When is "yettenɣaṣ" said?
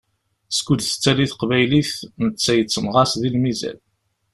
2.55-3.11